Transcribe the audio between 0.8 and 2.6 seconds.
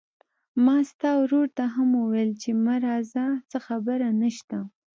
ستا ورور ته هم وويل چې